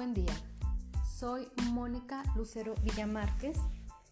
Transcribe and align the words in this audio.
Buen 0.00 0.14
día, 0.14 0.32
soy 1.18 1.46
Mónica 1.72 2.22
Lucero 2.34 2.74
Villamárquez, 2.82 3.58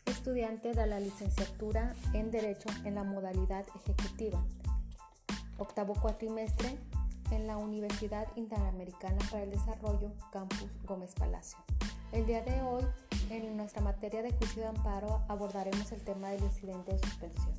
estudiante 0.04 0.74
de 0.74 0.86
la 0.86 1.00
licenciatura 1.00 1.94
en 2.12 2.30
Derecho 2.30 2.68
en 2.84 2.96
la 2.96 3.04
modalidad 3.04 3.64
ejecutiva, 3.74 4.44
octavo 5.56 5.94
cuatrimestre 5.94 6.78
en 7.30 7.46
la 7.46 7.56
Universidad 7.56 8.26
Interamericana 8.36 9.16
para 9.30 9.44
el 9.44 9.50
Desarrollo, 9.50 10.12
Campus 10.30 10.68
Gómez 10.84 11.14
Palacio. 11.14 11.56
El 12.12 12.26
día 12.26 12.42
de 12.42 12.60
hoy, 12.60 12.84
en 13.30 13.56
nuestra 13.56 13.80
materia 13.80 14.20
de 14.20 14.32
juicio 14.32 14.60
de 14.60 14.68
amparo, 14.68 15.22
abordaremos 15.26 15.90
el 15.92 16.02
tema 16.02 16.28
del 16.28 16.44
incidente 16.44 16.92
de 16.92 16.98
suspensión. 16.98 17.54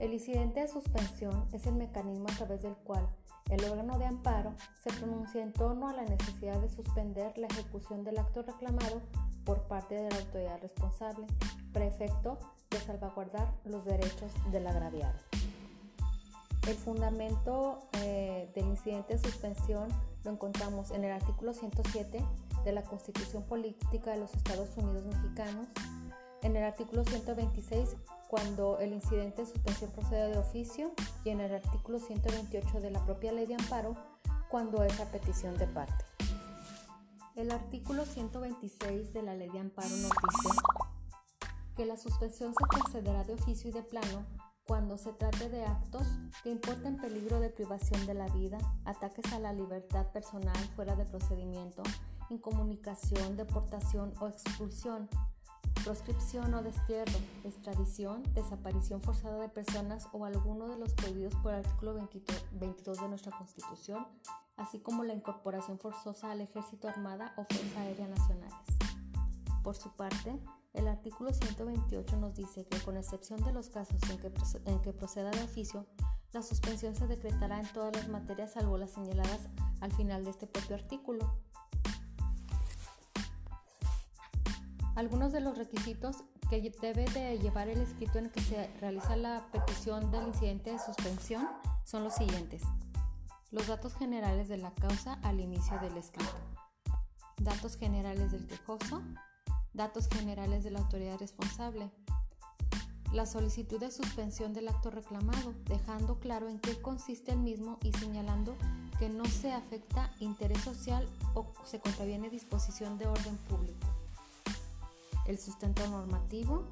El 0.00 0.12
incidente 0.12 0.58
de 0.58 0.66
suspensión 0.66 1.46
es 1.52 1.66
el 1.66 1.74
mecanismo 1.74 2.26
a 2.28 2.34
través 2.34 2.62
del 2.64 2.74
cual 2.74 3.08
el 3.52 3.62
órgano 3.66 3.98
de 3.98 4.06
amparo 4.06 4.54
se 4.82 4.90
pronuncia 4.98 5.42
en 5.42 5.52
torno 5.52 5.86
a 5.88 5.92
la 5.92 6.04
necesidad 6.04 6.58
de 6.58 6.70
suspender 6.70 7.36
la 7.36 7.48
ejecución 7.48 8.02
del 8.02 8.18
acto 8.18 8.42
reclamado 8.42 9.02
por 9.44 9.62
parte 9.64 9.94
de 9.94 10.08
la 10.08 10.16
autoridad 10.16 10.58
responsable, 10.62 11.26
prefecto 11.72 12.38
de 12.70 12.78
salvaguardar 12.78 13.52
los 13.66 13.84
derechos 13.84 14.32
del 14.50 14.66
agraviado. 14.66 15.18
El 16.66 16.76
fundamento 16.76 17.80
eh, 18.00 18.50
del 18.54 18.66
incidente 18.68 19.14
de 19.14 19.22
suspensión 19.22 19.88
lo 20.24 20.30
encontramos 20.30 20.90
en 20.90 21.04
el 21.04 21.12
artículo 21.12 21.52
107 21.52 22.24
de 22.64 22.72
la 22.72 22.82
Constitución 22.82 23.42
Política 23.42 24.12
de 24.12 24.20
los 24.20 24.32
Estados 24.32 24.70
Unidos 24.76 25.04
Mexicanos, 25.04 25.66
en 26.40 26.56
el 26.56 26.64
artículo 26.64 27.04
126 27.04 27.96
cuando 28.32 28.78
el 28.78 28.94
incidente 28.94 29.42
de 29.42 29.46
suspensión 29.46 29.90
procede 29.90 30.30
de 30.30 30.38
oficio 30.38 30.94
y 31.22 31.28
en 31.28 31.42
el 31.42 31.54
artículo 31.54 31.98
128 31.98 32.80
de 32.80 32.90
la 32.90 33.04
propia 33.04 33.30
ley 33.30 33.44
de 33.44 33.56
amparo 33.56 33.94
cuando 34.48 34.82
es 34.84 34.98
a 35.00 35.04
petición 35.10 35.54
de 35.58 35.66
parte. 35.66 36.02
El 37.36 37.50
artículo 37.50 38.06
126 38.06 39.12
de 39.12 39.22
la 39.22 39.34
ley 39.34 39.50
de 39.50 39.58
amparo 39.58 39.90
nos 39.90 39.98
dice 40.08 40.56
que 41.76 41.84
la 41.84 41.98
suspensión 41.98 42.54
se 42.54 42.80
concederá 42.80 43.22
de 43.24 43.34
oficio 43.34 43.68
y 43.68 43.74
de 43.74 43.82
plano 43.82 44.24
cuando 44.66 44.96
se 44.96 45.12
trate 45.12 45.50
de 45.50 45.66
actos 45.66 46.06
que 46.42 46.52
importen 46.52 46.96
peligro 46.96 47.38
de 47.38 47.50
privación 47.50 48.06
de 48.06 48.14
la 48.14 48.28
vida, 48.28 48.56
ataques 48.86 49.30
a 49.34 49.40
la 49.40 49.52
libertad 49.52 50.06
personal 50.06 50.56
fuera 50.74 50.96
de 50.96 51.04
procedimiento, 51.04 51.82
incomunicación, 52.30 53.36
deportación 53.36 54.14
o 54.20 54.28
expulsión, 54.28 55.10
proscripción 55.84 56.54
o 56.54 56.62
destierro, 56.62 57.18
extradición, 57.44 58.22
desaparición 58.34 59.00
forzada 59.00 59.38
de 59.38 59.48
personas 59.48 60.08
o 60.12 60.24
alguno 60.24 60.68
de 60.68 60.78
los 60.78 60.92
prohibidos 60.94 61.34
por 61.36 61.52
el 61.52 61.60
artículo 61.60 61.94
22 61.94 63.00
de 63.00 63.08
nuestra 63.08 63.32
Constitución, 63.36 64.06
así 64.56 64.78
como 64.78 65.04
la 65.04 65.14
incorporación 65.14 65.78
forzosa 65.78 66.30
al 66.30 66.40
Ejército 66.40 66.88
Armada 66.88 67.34
o 67.36 67.44
Fuerza 67.44 67.80
Aérea 67.80 68.08
Nacionales. 68.08 68.54
Por 69.62 69.76
su 69.76 69.90
parte, 69.90 70.38
el 70.72 70.88
artículo 70.88 71.32
128 71.32 72.16
nos 72.16 72.34
dice 72.34 72.66
que 72.66 72.78
con 72.80 72.96
excepción 72.96 73.42
de 73.44 73.52
los 73.52 73.68
casos 73.68 74.00
en 74.10 74.18
que, 74.18 74.32
en 74.66 74.80
que 74.80 74.92
proceda 74.92 75.30
de 75.30 75.42
oficio, 75.42 75.86
la 76.32 76.42
suspensión 76.42 76.94
se 76.94 77.06
decretará 77.06 77.60
en 77.60 77.70
todas 77.72 77.94
las 77.94 78.08
materias 78.08 78.52
salvo 78.52 78.78
las 78.78 78.92
señaladas 78.92 79.48
al 79.80 79.92
final 79.92 80.24
de 80.24 80.30
este 80.30 80.46
propio 80.46 80.76
artículo. 80.76 81.36
Algunos 84.94 85.32
de 85.32 85.40
los 85.40 85.56
requisitos 85.56 86.16
que 86.50 86.60
debe 86.82 87.06
de 87.06 87.38
llevar 87.38 87.68
el 87.68 87.80
escrito 87.80 88.18
en 88.18 88.26
el 88.26 88.30
que 88.30 88.42
se 88.42 88.66
realiza 88.78 89.16
la 89.16 89.46
petición 89.50 90.10
del 90.10 90.28
incidente 90.28 90.70
de 90.70 90.78
suspensión 90.78 91.48
son 91.82 92.04
los 92.04 92.14
siguientes. 92.14 92.62
Los 93.50 93.68
datos 93.68 93.94
generales 93.94 94.48
de 94.48 94.58
la 94.58 94.70
causa 94.74 95.14
al 95.22 95.40
inicio 95.40 95.78
del 95.80 95.96
escrito. 95.96 96.36
Datos 97.38 97.78
generales 97.78 98.32
del 98.32 98.46
quejoso. 98.46 99.02
Datos 99.72 100.08
generales 100.08 100.62
de 100.62 100.72
la 100.72 100.80
autoridad 100.80 101.18
responsable. 101.18 101.90
La 103.14 103.24
solicitud 103.24 103.80
de 103.80 103.90
suspensión 103.90 104.52
del 104.52 104.68
acto 104.68 104.90
reclamado, 104.90 105.54
dejando 105.64 106.20
claro 106.20 106.50
en 106.50 106.60
qué 106.60 106.80
consiste 106.82 107.32
el 107.32 107.38
mismo 107.38 107.78
y 107.82 107.92
señalando 107.92 108.56
que 108.98 109.08
no 109.08 109.24
se 109.24 109.52
afecta 109.52 110.12
interés 110.20 110.60
social 110.60 111.08
o 111.34 111.46
se 111.64 111.80
contraviene 111.80 112.28
disposición 112.28 112.98
de 112.98 113.06
orden 113.06 113.38
público 113.48 114.01
el 115.26 115.38
sustento 115.38 115.86
normativo, 115.88 116.64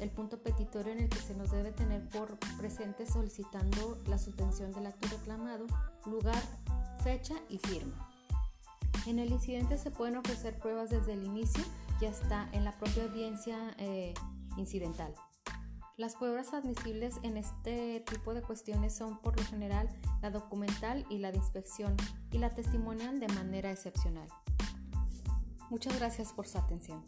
el 0.00 0.10
punto 0.10 0.42
petitorio 0.42 0.92
en 0.92 1.00
el 1.00 1.08
que 1.08 1.18
se 1.18 1.34
nos 1.34 1.50
debe 1.50 1.72
tener 1.72 2.08
por 2.08 2.38
presente 2.58 3.06
solicitando 3.06 3.98
la 4.06 4.18
suspensión 4.18 4.72
del 4.72 4.86
acto 4.86 5.08
reclamado, 5.08 5.66
lugar, 6.04 6.42
fecha 7.02 7.34
y 7.48 7.58
firma. 7.58 8.10
En 9.06 9.18
el 9.18 9.30
incidente 9.30 9.78
se 9.78 9.90
pueden 9.90 10.16
ofrecer 10.16 10.58
pruebas 10.58 10.90
desde 10.90 11.12
el 11.12 11.24
inicio 11.24 11.62
y 12.00 12.06
hasta 12.06 12.48
en 12.52 12.64
la 12.64 12.72
propia 12.72 13.04
audiencia 13.04 13.74
eh, 13.78 14.12
incidental. 14.56 15.14
Las 15.96 16.14
pruebas 16.16 16.52
admisibles 16.52 17.14
en 17.22 17.38
este 17.38 18.00
tipo 18.00 18.34
de 18.34 18.42
cuestiones 18.42 18.94
son 18.94 19.18
por 19.18 19.38
lo 19.38 19.46
general 19.46 19.88
la 20.20 20.30
documental 20.30 21.06
y 21.08 21.18
la 21.18 21.30
de 21.30 21.38
inspección 21.38 21.96
y 22.32 22.38
la 22.38 22.50
testimonial 22.50 23.18
de 23.18 23.28
manera 23.28 23.70
excepcional. 23.70 24.28
Muchas 25.70 25.98
gracias 25.98 26.32
por 26.34 26.46
su 26.46 26.58
atención. 26.58 27.02